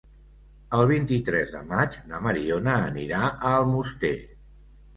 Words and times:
El 0.77 0.85
vint-i-tres 0.91 1.53
de 1.57 1.61
maig 1.75 1.99
na 2.13 2.23
Mariona 2.29 2.75
anirà 2.89 3.23
a 3.29 3.55
Almoster. 3.61 4.15